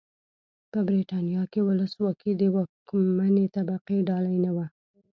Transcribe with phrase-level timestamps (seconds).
[0.71, 4.65] په برېټانیا کې ولسواکي د واکمنې طبقې ډالۍ نه وه.